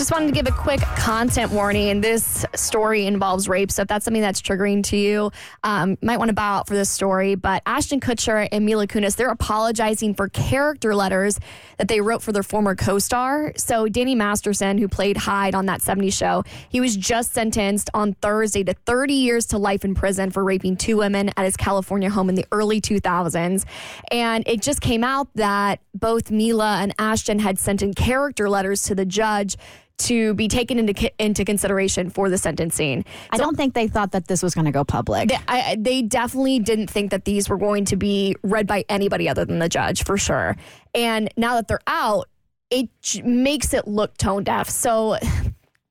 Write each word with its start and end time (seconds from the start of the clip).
Just 0.00 0.12
wanted 0.12 0.26
to 0.26 0.32
give 0.32 0.46
a 0.46 0.56
quick 0.56 0.80
content 0.80 1.52
warning. 1.52 2.00
This 2.00 2.46
story 2.54 3.04
involves 3.06 3.48
rape, 3.48 3.70
so 3.70 3.82
if 3.82 3.88
that's 3.88 4.04
something 4.04 4.22
that's 4.22 4.40
triggering 4.40 4.82
to 4.84 4.96
you, 4.96 5.30
um, 5.62 5.98
might 6.00 6.18
want 6.18 6.30
to 6.30 6.34
bow 6.34 6.58
out 6.58 6.66
for 6.66 6.74
this 6.74 6.88
story. 6.88 7.34
But 7.34 7.62
Ashton 7.66 8.00
Kutcher 8.00 8.48
and 8.50 8.64
Mila 8.64 8.86
Kunis, 8.86 9.16
they're 9.16 9.30
apologizing 9.30 10.14
for 10.14 10.28
character 10.30 10.94
letters 10.94 11.38
that 11.76 11.88
they 11.88 12.00
wrote 12.00 12.22
for 12.22 12.32
their 12.32 12.42
former 12.42 12.74
co-star. 12.74 13.52
So 13.56 13.88
Danny 13.88 14.14
Masterson, 14.14 14.78
who 14.78 14.88
played 14.88 15.18
Hyde 15.18 15.54
on 15.54 15.66
that 15.66 15.80
70s 15.80 16.14
show, 16.14 16.44
he 16.70 16.80
was 16.80 16.96
just 16.96 17.34
sentenced 17.34 17.90
on 17.92 18.14
Thursday 18.14 18.64
to 18.64 18.74
30 18.86 19.12
years 19.12 19.46
to 19.46 19.58
life 19.58 19.84
in 19.84 19.94
prison 19.94 20.30
for 20.30 20.42
raping 20.42 20.76
two 20.76 20.96
women 20.96 21.30
at 21.36 21.44
his 21.44 21.56
California 21.56 22.08
home 22.08 22.28
in 22.30 22.36
the 22.36 22.46
early 22.52 22.80
2000s. 22.80 23.64
And 24.10 24.44
it 24.46 24.62
just 24.62 24.80
came 24.80 25.04
out 25.04 25.28
that 25.34 25.80
both 25.94 26.30
Mila 26.30 26.78
and 26.80 26.94
Ashton 26.98 27.38
had 27.38 27.58
sent 27.58 27.82
in 27.82 27.92
character 27.92 28.48
letters 28.48 28.82
to 28.84 28.94
the 28.94 29.04
judge 29.04 29.56
to 30.00 30.34
be 30.34 30.48
taken 30.48 30.78
into 30.78 31.10
into 31.22 31.44
consideration 31.44 32.10
for 32.10 32.28
the 32.28 32.38
sentencing. 32.38 33.04
I 33.30 33.36
don't 33.36 33.56
think 33.56 33.74
they 33.74 33.88
thought 33.88 34.12
that 34.12 34.26
this 34.28 34.42
was 34.42 34.54
going 34.54 34.64
to 34.66 34.70
go 34.70 34.84
public. 34.84 35.28
They, 35.28 35.38
I, 35.48 35.76
they 35.78 36.02
definitely 36.02 36.58
didn't 36.58 36.88
think 36.88 37.10
that 37.10 37.24
these 37.24 37.48
were 37.48 37.58
going 37.58 37.84
to 37.86 37.96
be 37.96 38.36
read 38.42 38.66
by 38.66 38.84
anybody 38.88 39.28
other 39.28 39.44
than 39.44 39.58
the 39.58 39.68
judge, 39.68 40.04
for 40.04 40.16
sure. 40.18 40.56
And 40.94 41.28
now 41.36 41.54
that 41.54 41.68
they're 41.68 41.80
out, 41.86 42.28
it 42.70 42.88
makes 43.24 43.74
it 43.74 43.88
look 43.88 44.16
tone 44.16 44.44
deaf. 44.44 44.70
So 44.70 45.16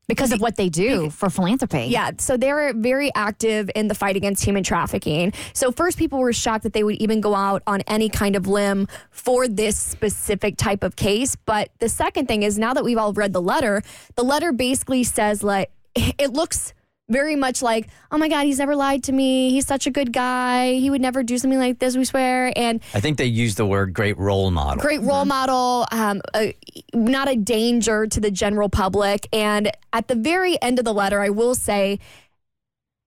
because 0.09 0.31
of 0.33 0.41
what 0.41 0.57
they 0.57 0.67
do 0.67 1.09
for 1.11 1.29
philanthropy. 1.29 1.85
Yeah, 1.85 2.11
so 2.17 2.35
they're 2.35 2.73
very 2.73 3.13
active 3.13 3.69
in 3.75 3.87
the 3.87 3.95
fight 3.95 4.17
against 4.17 4.43
human 4.43 4.63
trafficking. 4.63 5.31
So 5.53 5.71
first 5.71 5.97
people 5.97 6.19
were 6.19 6.33
shocked 6.33 6.63
that 6.63 6.73
they 6.73 6.83
would 6.83 6.95
even 6.95 7.21
go 7.21 7.35
out 7.35 7.61
on 7.67 7.81
any 7.81 8.09
kind 8.09 8.35
of 8.35 8.47
limb 8.47 8.87
for 9.11 9.47
this 9.47 9.77
specific 9.77 10.57
type 10.57 10.83
of 10.83 10.95
case, 10.95 11.35
but 11.35 11.69
the 11.79 11.87
second 11.87 12.27
thing 12.27 12.43
is 12.43 12.57
now 12.57 12.73
that 12.73 12.83
we've 12.83 12.97
all 12.97 13.13
read 13.13 13.33
the 13.33 13.41
letter, 13.41 13.83
the 14.15 14.23
letter 14.23 14.51
basically 14.51 15.03
says 15.03 15.43
like 15.43 15.71
it 15.95 16.31
looks 16.33 16.73
very 17.09 17.35
much 17.35 17.61
like, 17.61 17.89
oh 18.11 18.17
my 18.17 18.29
God, 18.29 18.45
he's 18.45 18.59
never 18.59 18.75
lied 18.75 19.03
to 19.03 19.11
me. 19.11 19.49
He's 19.49 19.65
such 19.65 19.87
a 19.87 19.91
good 19.91 20.13
guy. 20.13 20.73
He 20.73 20.89
would 20.89 21.01
never 21.01 21.23
do 21.23 21.37
something 21.37 21.59
like 21.59 21.79
this, 21.79 21.97
we 21.97 22.05
swear. 22.05 22.53
And 22.55 22.81
I 22.93 22.99
think 22.99 23.17
they 23.17 23.25
used 23.25 23.57
the 23.57 23.65
word 23.65 23.93
great 23.93 24.17
role 24.17 24.51
model. 24.51 24.81
great 24.81 25.01
role 25.01 25.25
model, 25.25 25.85
um, 25.91 26.21
uh, 26.33 26.47
not 26.93 27.27
a 27.27 27.35
danger 27.35 28.07
to 28.07 28.19
the 28.19 28.31
general 28.31 28.69
public. 28.69 29.27
And 29.33 29.71
at 29.91 30.07
the 30.07 30.15
very 30.15 30.61
end 30.61 30.79
of 30.79 30.85
the 30.85 30.93
letter, 30.93 31.19
I 31.21 31.29
will 31.29 31.55
say 31.55 31.99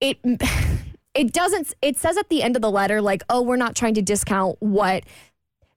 it. 0.01 0.19
It 1.15 1.35
doesn't. 1.35 1.75
It 1.83 1.99
says 1.99 2.17
at 2.17 2.31
the 2.31 2.43
end 2.43 2.57
of 2.57 2.63
the 2.63 2.71
letter, 2.71 3.03
like, 3.03 3.23
"Oh, 3.29 3.43
we're 3.43 3.57
not 3.57 3.77
trying 3.77 3.93
to 3.97 4.01
discount 4.01 4.57
what 4.61 5.05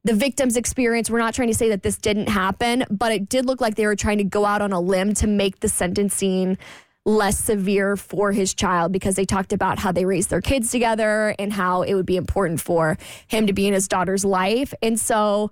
the 0.06 0.14
victim's 0.14 0.56
experience. 0.56 1.10
We're 1.10 1.20
not 1.20 1.34
trying 1.34 1.48
to 1.50 1.54
say 1.54 1.68
that 1.70 1.84
this 1.84 1.98
didn't 1.98 2.30
happen, 2.30 2.86
but 2.90 3.12
it 3.12 3.28
did 3.28 3.46
look 3.48 3.60
like 3.60 3.76
they 3.76 3.88
were 3.88 3.96
trying 3.96 4.20
to 4.20 4.24
go 4.24 4.46
out 4.46 4.62
on 4.62 4.72
a 4.72 4.80
limb 4.80 5.14
to 5.16 5.28
make 5.28 5.60
the 5.60 5.68
sentencing 5.68 6.58
less 7.06 7.38
severe 7.38 7.96
for 7.96 8.32
his 8.32 8.54
child 8.54 8.92
because 8.92 9.16
they 9.16 9.26
talked 9.26 9.54
about 9.54 9.78
how 9.78 9.92
they 9.92 10.06
raised 10.06 10.30
their 10.32 10.42
kids 10.42 10.72
together 10.72 11.36
and 11.38 11.54
how 11.54 11.84
it 11.84 11.94
would 11.94 12.06
be 12.06 12.18
important 12.18 12.60
for 12.60 12.98
him 13.28 13.46
to 13.46 13.54
be 13.54 13.68
in 13.68 13.74
his 13.74 13.88
daughter's 13.88 14.26
life. 14.26 14.74
And 14.82 15.00
so 15.00 15.52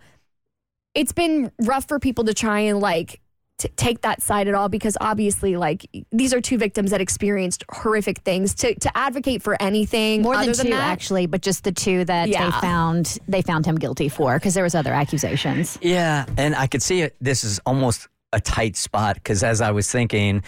it's 0.96 1.12
been 1.12 1.52
rough 1.62 1.88
for 1.88 2.00
people 2.00 2.24
to 2.25 2.34
try 2.34 2.62
and 2.62 2.80
like 2.80 3.19
t- 3.59 3.69
take 3.75 4.02
that 4.02 4.22
side 4.24 4.47
at 4.47 4.56
all 4.56 4.68
because 4.68 4.97
obviously 5.00 5.56
like 5.56 5.86
these 6.12 6.34
are 6.34 6.41
two 6.41 6.58
victims 6.58 6.90
that 6.90 7.02
experienced 7.02 7.64
horrific 7.72 8.20
things 8.22 8.56
to 8.56 8.74
to 8.80 8.96
advocate 8.97 9.44
for 9.44 9.56
anything 9.62 10.24
More 10.24 10.34
other 10.35 10.53
than 10.53 10.66
two, 10.66 10.72
that, 10.72 10.91
actually, 10.91 11.28
but 11.28 11.41
just 11.41 11.64
the 11.64 11.72
two 11.72 12.03
that 12.06 12.30
Yeah. 12.30 12.46
they 12.46 12.52
found 12.62 13.20
they 13.28 13.44
found 13.44 13.68
him 13.68 13.75
guilty 13.75 14.09
for 14.09 14.35
because 14.40 14.56
there 14.56 14.64
was 14.64 14.74
other 14.74 14.91
accusations. 14.94 15.78
Yeah, 15.84 16.25
and 16.35 16.56
I 16.56 16.66
could 16.66 16.81
see 16.81 17.02
it. 17.02 17.16
This 17.22 17.44
is 17.44 17.59
almost 17.66 18.08
a 18.31 18.40
tight 18.41 18.75
spot 18.75 19.16
because 19.16 19.44
as 19.44 19.62
I 19.62 19.70
was 19.70 19.91
thinking, 19.91 20.44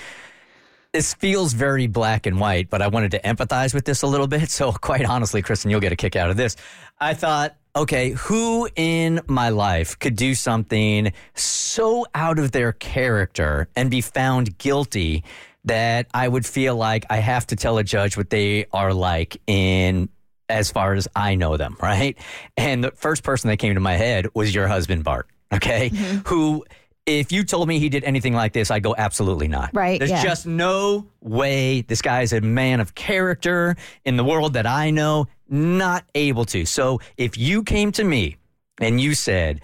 this 0.96 1.14
feels 1.14 1.52
very 1.52 1.88
black 1.88 2.26
and 2.26 2.40
white, 2.40 2.70
but 2.70 2.82
I 2.82 2.88
wanted 2.88 3.12
to 3.12 3.20
empathize 3.20 3.74
with 3.74 3.84
this 3.84 4.02
a 4.02 4.08
little 4.08 4.28
bit. 4.28 4.50
So, 4.50 4.72
quite 4.90 5.04
honestly, 5.04 5.42
Kristen, 5.42 5.70
you'll 5.70 5.82
get 5.82 5.92
a 5.92 5.98
kick 5.98 6.16
out 6.16 6.30
of 6.30 6.38
this. 6.38 6.56
I 7.02 7.14
thought, 7.14 7.58
okay, 7.76 8.12
who 8.12 8.70
in 8.78 9.20
my 9.28 9.50
life 9.50 10.00
could 10.00 10.16
do 10.16 10.34
something 10.34 11.12
so 11.34 12.06
out 12.16 12.40
of 12.40 12.54
their 12.54 12.72
character 12.72 13.68
and 13.76 13.92
be 13.92 14.00
found 14.00 14.58
guilty 14.58 15.26
that 15.66 16.08
I 16.14 16.30
would 16.30 16.46
feel 16.46 16.78
like 16.78 17.06
I 17.10 17.18
have 17.18 17.46
to 17.48 17.58
tell 17.58 17.78
a 17.78 17.84
judge 17.84 18.16
what 18.16 18.30
they 18.30 18.68
are 18.72 18.94
like 18.94 19.42
in 19.48 20.08
as 20.48 20.72
far 20.72 20.94
as 20.94 21.10
I 21.14 21.36
know 21.36 21.58
them, 21.58 21.76
right? 21.82 22.18
And 22.56 22.86
the 22.86 22.92
first 22.92 23.22
person 23.24 23.50
that 23.50 23.58
came 23.58 23.74
to 23.74 23.82
my 23.82 23.98
head 23.98 24.28
was 24.34 24.56
your 24.56 24.70
husband, 24.70 25.04
Bart, 25.04 25.28
okay? 25.52 25.90
Mm-hmm. 25.90 26.18
Who, 26.30 26.64
if 27.06 27.32
you 27.32 27.44
told 27.44 27.68
me 27.68 27.80
he 27.80 27.90
did 27.90 28.04
anything 28.04 28.34
like 28.34 28.54
this, 28.54 28.72
I'd 28.72 28.84
go, 28.84 28.96
absolutely 28.98 29.48
not. 29.48 29.70
Right, 29.74 30.00
There's 30.00 30.12
yeah. 30.12 30.24
just 30.24 30.48
no 30.48 31.08
way 31.22 31.82
this 31.82 32.02
guy 32.02 32.22
is 32.22 32.34
a 32.34 32.42
man 32.42 32.80
of 32.80 32.96
character 32.96 33.76
in 34.06 34.18
the 34.18 34.24
world 34.24 34.54
that 34.54 34.66
I 34.66 34.90
know, 34.90 35.28
not 35.48 36.04
able 36.16 36.46
to. 36.46 36.66
So 36.66 37.00
if 37.18 37.38
you 37.38 37.64
came 37.64 37.92
to 37.94 38.04
me 38.04 38.38
and 38.80 39.00
you 39.00 39.14
said, 39.14 39.62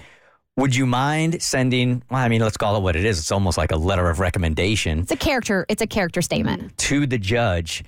would 0.58 0.76
you 0.76 0.86
mind 0.86 1.42
sending, 1.42 2.04
well, 2.12 2.22
I 2.22 2.28
mean, 2.28 2.42
let's 2.42 2.58
call 2.58 2.76
it 2.76 2.82
what 2.82 2.96
it 2.96 3.06
is. 3.06 3.18
It's 3.18 3.32
almost 3.32 3.58
like 3.58 3.72
a 3.72 3.78
letter 3.78 4.10
of 4.10 4.20
recommendation 4.20 5.00
It's 5.00 5.12
a 5.12 5.16
character. 5.16 5.66
It's 5.68 5.82
a 5.82 5.88
character 5.88 6.22
statement. 6.22 6.78
to 6.78 7.08
the 7.08 7.18
judge 7.18 7.84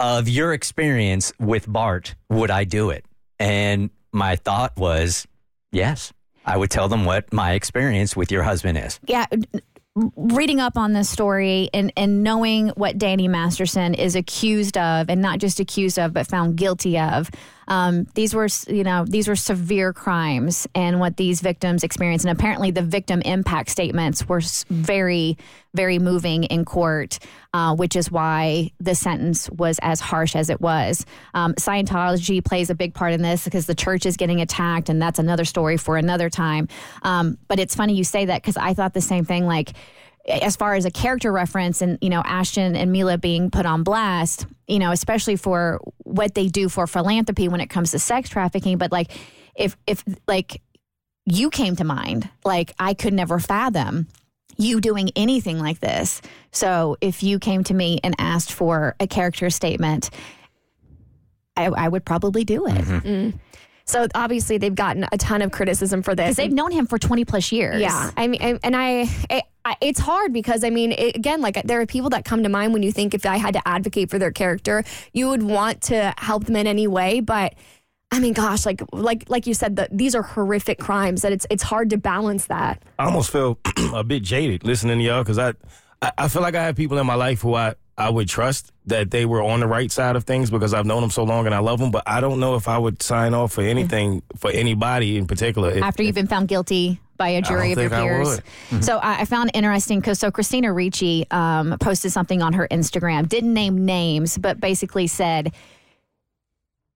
of 0.00 0.28
your 0.28 0.52
experience 0.52 1.32
with 1.38 1.70
Bart, 1.70 2.16
would 2.28 2.50
I 2.50 2.64
do 2.64 2.90
it? 2.90 3.04
And 3.38 3.90
my 4.12 4.34
thought 4.34 4.76
was, 4.76 5.28
yes. 5.70 6.12
I 6.44 6.56
would 6.56 6.70
tell 6.70 6.88
them 6.88 7.04
what 7.04 7.32
my 7.32 7.52
experience 7.52 8.16
with 8.16 8.32
your 8.32 8.42
husband 8.42 8.78
is. 8.78 8.98
Yeah. 9.06 9.26
Reading 9.94 10.58
up 10.58 10.78
on 10.78 10.94
this 10.94 11.10
story 11.10 11.68
and, 11.74 11.92
and 11.96 12.22
knowing 12.22 12.68
what 12.70 12.96
Danny 12.96 13.28
Masterson 13.28 13.92
is 13.94 14.16
accused 14.16 14.78
of, 14.78 15.10
and 15.10 15.20
not 15.20 15.38
just 15.38 15.60
accused 15.60 15.98
of, 15.98 16.14
but 16.14 16.26
found 16.26 16.56
guilty 16.56 16.98
of, 16.98 17.30
um, 17.68 18.06
these 18.14 18.34
were 18.34 18.48
you 18.68 18.84
know 18.84 19.04
these 19.04 19.28
were 19.28 19.36
severe 19.36 19.92
crimes, 19.92 20.66
and 20.74 21.00
what 21.00 21.16
these 21.16 21.40
victims 21.40 21.84
experienced, 21.84 22.24
and 22.24 22.36
apparently 22.36 22.70
the 22.70 22.82
victim 22.82 23.20
impact 23.22 23.70
statements 23.70 24.28
were 24.28 24.42
very 24.68 25.36
very 25.74 25.98
moving 25.98 26.44
in 26.44 26.64
court, 26.64 27.18
uh, 27.54 27.74
which 27.74 27.96
is 27.96 28.10
why 28.10 28.70
the 28.78 28.94
sentence 28.94 29.48
was 29.50 29.78
as 29.82 30.00
harsh 30.00 30.36
as 30.36 30.50
it 30.50 30.60
was. 30.60 31.06
Um, 31.34 31.54
Scientology 31.54 32.44
plays 32.44 32.68
a 32.70 32.74
big 32.74 32.94
part 32.94 33.12
in 33.12 33.22
this 33.22 33.44
because 33.44 33.66
the 33.66 33.74
church 33.74 34.04
is 34.06 34.16
getting 34.16 34.40
attacked, 34.40 34.88
and 34.88 35.00
that's 35.00 35.18
another 35.18 35.44
story 35.44 35.76
for 35.76 35.96
another 35.96 36.28
time. 36.28 36.68
Um, 37.02 37.38
but 37.48 37.58
it's 37.58 37.74
funny 37.74 37.94
you 37.94 38.04
say 38.04 38.26
that 38.26 38.42
because 38.42 38.56
I 38.56 38.74
thought 38.74 38.94
the 38.94 39.00
same 39.00 39.24
thing. 39.24 39.46
Like, 39.46 39.72
as 40.28 40.54
far 40.54 40.74
as 40.74 40.84
a 40.84 40.90
character 40.90 41.32
reference, 41.32 41.82
and 41.82 41.98
you 42.00 42.10
know, 42.10 42.22
Ashton 42.24 42.76
and 42.76 42.92
Mila 42.92 43.18
being 43.18 43.50
put 43.50 43.66
on 43.66 43.82
blast, 43.82 44.46
you 44.68 44.78
know, 44.78 44.92
especially 44.92 45.36
for 45.36 45.80
what 46.12 46.34
they 46.34 46.48
do 46.48 46.68
for 46.68 46.86
philanthropy 46.86 47.48
when 47.48 47.60
it 47.60 47.68
comes 47.68 47.90
to 47.92 47.98
sex 47.98 48.28
trafficking. 48.28 48.78
But 48.78 48.92
like, 48.92 49.10
if 49.54 49.76
if 49.86 50.04
like 50.26 50.62
you 51.26 51.50
came 51.50 51.76
to 51.76 51.84
mind, 51.84 52.28
like 52.44 52.72
I 52.78 52.94
could 52.94 53.12
never 53.12 53.38
fathom 53.38 54.08
you 54.58 54.80
doing 54.80 55.10
anything 55.16 55.58
like 55.58 55.80
this. 55.80 56.20
So 56.50 56.96
if 57.00 57.22
you 57.22 57.38
came 57.38 57.64
to 57.64 57.74
me 57.74 58.00
and 58.04 58.14
asked 58.18 58.52
for 58.52 58.94
a 59.00 59.06
character 59.06 59.50
statement, 59.50 60.10
I, 61.56 61.66
I 61.66 61.88
would 61.88 62.04
probably 62.04 62.44
do 62.44 62.66
it 62.66 62.72
Mm-hmm. 62.74 63.36
So 63.84 64.06
obviously 64.14 64.58
they've 64.58 64.74
gotten 64.74 65.06
a 65.12 65.18
ton 65.18 65.42
of 65.42 65.50
criticism 65.50 66.02
for 66.02 66.14
this 66.14 66.24
Because 66.24 66.36
they've 66.36 66.52
known 66.52 66.70
him 66.72 66.86
for 66.86 66.98
20 66.98 67.24
plus 67.24 67.52
years. 67.52 67.80
Yeah, 67.80 68.10
I 68.16 68.26
mean, 68.28 68.40
and- 68.42 68.60
and 68.62 68.76
I, 68.76 69.08
I, 69.30 69.42
I 69.64 69.76
it's 69.80 70.00
hard 70.00 70.32
because 70.32 70.64
I 70.64 70.70
mean, 70.70 70.92
it, 70.92 71.16
again, 71.16 71.40
like 71.40 71.60
there 71.64 71.80
are 71.80 71.86
people 71.86 72.10
that 72.10 72.24
come 72.24 72.42
to 72.42 72.48
mind 72.48 72.72
when 72.72 72.82
you 72.82 72.92
think 72.92 73.14
if 73.14 73.24
I 73.26 73.36
had 73.36 73.54
to 73.54 73.66
advocate 73.66 74.10
for 74.10 74.18
their 74.18 74.32
character, 74.32 74.84
you 75.12 75.28
would 75.28 75.42
want 75.42 75.80
to 75.82 76.14
help 76.18 76.44
them 76.44 76.56
in 76.56 76.66
any 76.66 76.86
way, 76.86 77.20
but. 77.20 77.54
I 78.14 78.20
mean, 78.20 78.34
gosh, 78.34 78.66
like 78.66 78.82
like 78.92 79.24
like 79.30 79.46
you 79.46 79.54
said, 79.54 79.76
that 79.76 79.88
these 79.96 80.14
are 80.14 80.20
horrific 80.20 80.78
crimes. 80.78 81.22
That 81.22 81.32
it's 81.32 81.46
it's 81.48 81.62
hard 81.62 81.88
to 81.88 81.96
balance 81.96 82.44
that. 82.48 82.82
I 82.98 83.06
almost 83.06 83.30
feel 83.30 83.58
a 83.94 84.04
bit 84.04 84.22
jaded 84.22 84.64
listening 84.64 84.98
to 84.98 85.02
y'all 85.02 85.22
because 85.22 85.38
I, 85.38 85.54
I 86.02 86.12
I 86.18 86.28
feel 86.28 86.42
like 86.42 86.54
I 86.54 86.62
have 86.62 86.76
people 86.76 86.98
in 86.98 87.06
my 87.06 87.14
life 87.14 87.40
who 87.40 87.54
I 87.54 87.74
I 87.96 88.08
would 88.10 88.28
trust 88.28 88.72
that 88.86 89.10
they 89.10 89.26
were 89.26 89.42
on 89.42 89.60
the 89.60 89.66
right 89.66 89.90
side 89.90 90.16
of 90.16 90.24
things 90.24 90.50
because 90.50 90.72
I've 90.72 90.86
known 90.86 91.02
them 91.02 91.10
so 91.10 91.24
long 91.24 91.46
and 91.46 91.54
I 91.54 91.58
love 91.58 91.78
them. 91.78 91.90
But 91.90 92.04
I 92.06 92.20
don't 92.20 92.40
know 92.40 92.54
if 92.54 92.68
I 92.68 92.78
would 92.78 93.02
sign 93.02 93.34
off 93.34 93.52
for 93.52 93.62
anything 93.62 94.22
for 94.36 94.50
anybody 94.50 95.18
in 95.18 95.26
particular. 95.26 95.70
If, 95.70 95.82
after 95.82 96.02
you've 96.02 96.14
been 96.14 96.26
found 96.26 96.48
guilty 96.48 97.00
by 97.16 97.28
a 97.28 97.42
jury 97.42 97.72
of 97.72 97.78
your 97.78 97.90
think 97.90 98.00
I 98.00 98.02
peers. 98.02 98.28
would. 98.28 98.38
Mm-hmm. 98.38 98.80
So 98.80 98.98
I, 98.98 99.20
I 99.20 99.24
found 99.26 99.50
interesting 99.54 100.00
because 100.00 100.18
so 100.18 100.30
Christina 100.30 100.72
Ricci 100.72 101.26
um, 101.30 101.76
posted 101.78 102.12
something 102.12 102.42
on 102.42 102.54
her 102.54 102.66
Instagram, 102.68 103.28
didn't 103.28 103.54
name 103.54 103.84
names, 103.84 104.38
but 104.38 104.58
basically 104.58 105.06
said 105.06 105.52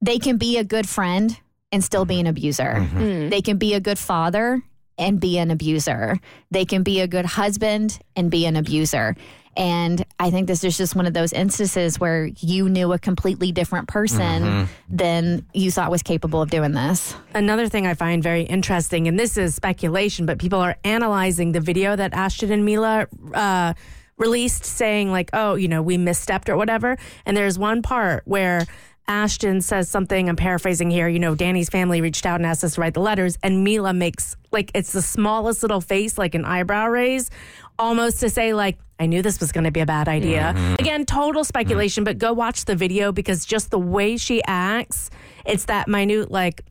they 0.01 0.19
can 0.19 0.37
be 0.37 0.59
a 0.59 0.65
good 0.65 0.89
friend 0.89 1.39
and 1.71 1.85
still 1.85 2.05
be 2.05 2.19
an 2.21 2.27
abuser. 2.27 2.77
Mm-hmm. 2.79 3.29
They 3.29 3.43
can 3.43 3.59
be 3.59 3.75
a 3.75 3.81
good 3.81 3.99
father 3.99 4.63
and 4.99 5.21
be 5.21 5.39
an 5.39 5.51
abuser. 5.51 6.19
They 6.51 6.65
can 6.65 6.83
be 6.83 7.01
a 7.01 7.07
good 7.07 7.27
husband 7.27 7.99
and 8.17 8.31
be 8.31 8.47
an 8.47 8.57
abuser. 8.57 9.15
And 9.57 10.05
I 10.19 10.31
think 10.31 10.47
this 10.47 10.63
is 10.65 10.77
just 10.77 10.95
one 10.95 11.07
of 11.07 11.15
those 11.15 11.33
instances 11.33 11.99
where 11.99 12.27
you 12.27 12.69
knew 12.69 12.93
a 12.93 12.99
completely 12.99 13.53
different 13.53 13.89
person 13.89 14.43
Mm-hmm. 14.43 14.97
than 14.97 15.47
you 15.55 15.71
thought 15.71 15.91
was 15.91 16.03
capable 16.03 16.43
of 16.43 16.51
doing 16.51 16.73
this. 16.73 17.15
Another 17.35 17.69
thing 17.69 17.87
I 17.87 17.95
find 17.95 18.23
very 18.23 18.43
interesting, 18.43 19.09
and 19.09 19.19
this 19.19 19.37
is 19.39 19.55
speculation, 19.55 20.27
but 20.27 20.39
people 20.39 20.59
are 20.59 20.77
analyzing 20.85 21.53
the 21.53 21.61
video 21.61 21.97
that 21.97 22.13
Ashton 22.13 22.53
and 22.53 22.65
Mila 22.65 23.07
uh, 23.33 23.73
released 24.19 24.65
saying, 24.65 25.11
like, 25.11 25.31
oh, 25.33 25.55
you 25.55 25.69
know, 25.69 25.83
we 25.83 25.97
misstepped 25.97 26.49
or 26.49 26.57
whatever. 26.57 26.97
And 27.25 27.37
there's 27.37 27.59
one 27.59 27.83
part 27.83 28.23
where 28.27 28.67
Ashton 29.09 29.61
says 29.61 29.89
something, 29.89 30.29
I'm 30.29 30.37
paraphrasing 30.37 30.91
here, 30.91 31.09
you 31.09 31.19
know, 31.21 31.35
Danny's 31.35 31.69
family 31.69 32.01
reached 32.01 32.27
out 32.27 32.37
and 32.37 32.47
asked 32.47 32.65
us 32.65 32.75
to 32.75 32.81
write 32.81 32.95
the 32.95 33.01
letters. 33.01 33.39
And 33.43 33.63
Mila 33.63 33.93
makes, 33.93 34.37
like, 34.51 34.71
it's 34.75 34.93
the 34.93 35.03
smallest 35.03 35.63
little 35.63 35.81
face, 35.81 36.19
like 36.19 36.35
an 36.35 36.45
eyebrow 36.45 36.89
raise, 36.89 37.31
almost 37.79 38.21
to 38.21 38.31
say, 38.31 38.55
like, 38.55 38.79
I 38.99 39.07
knew 39.07 39.23
this 39.23 39.41
was 39.41 39.53
going 39.53 39.65
to 39.65 39.71
be 39.71 39.81
a 39.81 39.87
bad 39.87 40.09
idea. 40.09 40.55
Mm-hmm. 40.57 40.75
Again, 40.79 41.05
total 41.05 41.45
speculation, 41.45 42.03
mm-hmm. 42.03 42.13
but 42.13 42.19
go 42.19 42.33
watch 42.33 42.65
the 42.65 42.75
video 42.75 43.13
because 43.13 43.45
just 43.45 43.71
the 43.71 43.79
way 43.79 44.17
she 44.17 44.43
acts, 44.47 45.11
it's 45.45 45.67
that 45.67 45.89
minute, 45.89 46.31
like, 46.31 46.63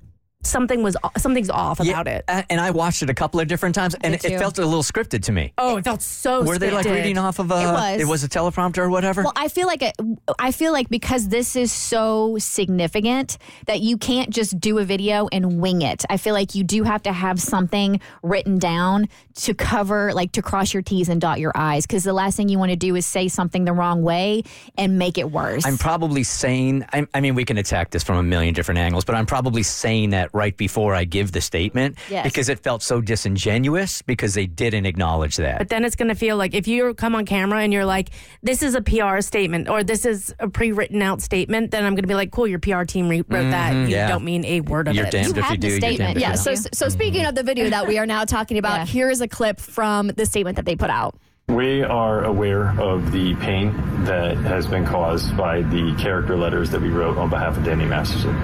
something 0.45 0.83
was 0.83 0.95
something's 1.18 1.50
off 1.50 1.80
about 1.80 2.07
it. 2.07 2.25
Uh, 2.27 2.44
and 2.50 2.59
I 2.59 2.71
watched 2.71 3.01
it 3.01 3.09
a 3.09 3.13
couple 3.13 3.39
of 3.39 3.47
different 3.47 3.75
times, 3.75 3.95
and 4.01 4.13
it, 4.13 4.25
it 4.25 4.39
felt 4.39 4.57
a 4.59 4.65
little 4.65 4.83
scripted 4.83 5.24
to 5.24 5.31
me. 5.31 5.53
Oh, 5.57 5.77
it 5.77 5.83
felt 5.83 6.01
so. 6.01 6.44
Were 6.44 6.57
they 6.57 6.71
like 6.71 6.86
reading 6.86 7.18
off 7.18 7.39
of 7.39 7.51
uh, 7.51 7.56
a? 7.56 7.97
It 7.97 8.06
was. 8.06 8.24
a 8.24 8.27
teleprompter 8.27 8.80
or 8.80 8.89
whatever. 8.89 9.24
Well, 9.24 9.33
I 9.36 9.47
feel 9.47 9.68
like 9.68 9.81
it, 9.81 9.95
I 10.39 10.51
feel 10.51 10.71
like 10.71 10.89
because 10.89 11.30
this 11.30 11.56
is 11.56 11.71
so 11.71 12.38
significant 12.39 13.38
that 13.68 13.81
you 13.81 13.97
can't 13.97 14.30
just 14.30 14.59
do 14.59 14.80
a 14.80 14.83
video 14.83 15.27
and 15.31 15.62
wing 15.62 15.81
it. 15.81 16.03
I 16.09 16.18
feel 16.18 16.33
like 16.33 16.56
you 16.56 16.63
do 16.63 16.83
have 16.83 17.03
to 17.03 17.13
have 17.13 17.39
something 17.39 18.00
written 18.24 18.57
down 18.57 19.07
to 19.36 19.53
cover, 19.53 20.13
like 20.13 20.31
to 20.33 20.41
cross 20.41 20.74
your 20.74 20.81
T's 20.81 21.07
and 21.07 21.21
dot 21.21 21.39
your 21.39 21.51
I's. 21.56 21.86
Because 21.86 22.03
the 22.03 22.13
last 22.13 22.36
thing 22.36 22.50
you 22.50 22.57
want 22.57 22.71
to 22.71 22.75
do 22.75 22.95
is 22.95 23.06
say 23.06 23.27
something 23.27 23.65
the 23.65 23.74
wrong 23.74 24.01
way 24.01 24.44
and 24.77 24.98
make 24.98 25.18
it 25.18 25.31
worse. 25.31 25.65
I'm 25.65 25.77
probably 25.77 26.24
saying, 26.24 26.86
I, 26.91 27.07
I 27.13 27.21
mean, 27.21 27.36
we 27.36 27.45
can 27.45 27.57
attack 27.57 27.91
this 27.91 28.03
from 28.03 28.18
a 28.18 28.24
million 28.24 28.53
different 28.53 28.80
angles, 28.80 29.06
but 29.06 29.15
I'm 29.15 29.25
probably 29.25 29.63
saying 29.63 30.12
that 30.12 30.33
right 30.36 30.56
before 30.58 30.94
I 30.94 31.06
give 31.06 31.32
the 31.32 31.42
statement 31.42 31.98
Yes. 32.10 32.24
because 32.26 32.50
it 32.50 32.60
felt 32.60 32.84
so 32.84 33.00
disingenuous 33.02 34.02
because 34.02 34.34
they 34.34 34.46
didn't 34.46 34.86
acknowledge 34.86 35.38
that. 35.38 35.58
But 35.58 35.70
then 35.70 35.86
it's 35.86 35.96
going 35.96 36.10
to 36.10 36.16
feel 36.16 36.38
like 36.38 36.54
if 36.54 36.68
you 36.68 36.94
come 36.94 37.16
on 37.16 37.26
camera 37.26 37.62
and 37.62 37.72
you're 37.74 37.86
like, 37.86 38.10
this 38.44 38.62
is 38.62 38.76
a 38.76 38.82
PR 38.82 39.22
statement 39.22 39.70
or 39.70 39.84
this 39.84 40.06
is 40.06 40.36
a 40.40 40.50
pre 40.50 40.72
written 40.74 41.02
out 41.02 41.22
statement, 41.22 41.72
then 41.72 41.86
I'm 41.86 41.94
going 41.94 42.04
to 42.04 42.08
be 42.08 42.16
like, 42.16 42.32
cool, 42.32 42.48
your 42.48 42.60
PR 42.60 42.84
team 42.84 43.08
re- 43.10 43.24
wrote 43.28 43.50
that. 43.52 43.72
You 43.74 43.76
Mm-hmm. 43.86 43.90
yeah. 43.90 44.08
don't 44.10 44.24
mean 44.26 44.46
a 44.46 44.62
word 44.62 44.88
of 44.88 44.96
You're 44.96 45.06
it. 45.08 45.12
damned 45.12 45.28
You 45.28 45.32
if 45.32 45.38
you 45.38 45.42
had 45.44 45.62
the 45.62 45.68
do. 45.68 45.68
You're 45.70 45.80
statement, 45.80 46.20
Yeah. 46.20 46.32
you 46.32 46.38
So, 46.38 46.54
don't. 46.54 46.76
so 46.76 46.90
speaking 46.90 47.26
of 47.26 47.34
the 47.36 47.44
video 47.44 47.70
that 47.70 47.88
we 47.88 47.98
are 47.98 48.06
now 48.06 48.26
talking 48.26 48.58
about, 48.58 48.80
Yeah. 48.80 48.86
here 48.86 49.10
is 49.10 49.22
a 49.22 49.28
clip 49.28 49.60
from 49.60 50.08
the 50.10 50.26
statement 50.26 50.58
that 50.58 50.66
they 50.66 50.76
put 50.76 50.90
out. 50.90 51.16
We 51.48 51.84
are 51.84 52.24
aware 52.24 52.70
of 52.80 53.12
the 53.12 53.36
pain 53.36 53.72
that 54.06 54.36
has 54.38 54.66
been 54.66 54.84
caused 54.86 55.38
by 55.38 55.62
the 55.62 55.94
character 56.00 56.36
letters 56.36 56.72
that 56.72 56.82
we 56.82 56.90
wrote 56.90 57.18
on 57.18 57.30
behalf 57.30 57.56
of 57.58 57.64
Danny 57.64 57.86
Masterson. 57.86 58.36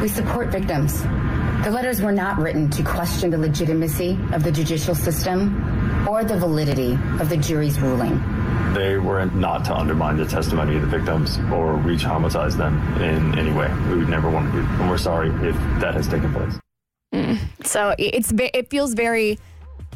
We 0.00 0.08
support 0.08 0.48
victims. 0.48 1.02
The 1.64 1.70
letters 1.72 2.00
were 2.00 2.12
not 2.12 2.38
written 2.38 2.70
to 2.70 2.82
question 2.82 3.30
the 3.30 3.38
legitimacy 3.38 4.18
of 4.32 4.44
the 4.44 4.52
judicial 4.52 4.94
system 4.94 6.08
or 6.08 6.22
the 6.24 6.38
validity 6.38 6.92
of 7.20 7.28
the 7.28 7.36
jury's 7.36 7.80
ruling. 7.80 8.22
They 8.74 8.96
were 8.96 9.24
not 9.26 9.64
to 9.66 9.76
undermine 9.76 10.16
the 10.16 10.24
testimony 10.24 10.76
of 10.76 10.82
the 10.82 10.86
victims 10.86 11.38
or 11.52 11.74
re 11.74 11.96
traumatize 11.96 12.56
them 12.56 12.78
in 13.02 13.36
any 13.38 13.52
way. 13.52 13.68
We 13.90 13.98
would 13.98 14.08
never 14.08 14.30
want 14.30 14.52
to 14.52 14.62
do. 14.62 14.66
And 14.66 14.88
we're 14.88 14.98
sorry 14.98 15.30
if 15.48 15.56
that 15.80 15.94
has 15.94 16.06
taken 16.06 16.32
place. 16.32 16.58
Mm. 17.12 17.38
So 17.66 17.90
it- 17.98 18.14
it's 18.14 18.32
it 18.36 18.70
feels 18.70 18.94
very. 18.94 19.38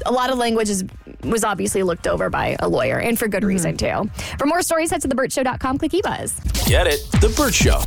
A 0.07 0.11
lot 0.11 0.31
of 0.31 0.39
language 0.39 0.69
is, 0.69 0.85
was 1.23 1.45
obviously 1.45 1.83
looked 1.83 2.09
over 2.09 2.29
by 2.29 2.57
a 2.61 2.69
lawyer, 2.69 2.99
and 2.99 3.19
for 3.19 3.29
good 3.29 3.43
mm-hmm. 3.43 3.49
reason 3.49 3.77
too. 3.77 4.11
For 4.39 4.47
more 4.47 4.63
stories, 4.63 4.91
head 4.91 5.03
to 5.03 5.09
thebertshow.com. 5.09 5.79
Click 5.79 5.93
eBuzz. 5.93 6.67
Get 6.67 6.87
it? 6.87 7.01
The 7.21 7.33
Bert 7.37 7.55
Show. 7.55 7.83